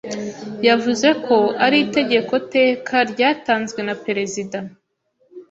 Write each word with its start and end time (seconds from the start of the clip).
yavuze 0.67 1.07
ko 1.25 1.37
ari 1.65 1.77
itegeko-teka 1.85 2.95
ryatanzwe 3.11 3.79
na 3.87 3.95
Perezida 4.05 4.57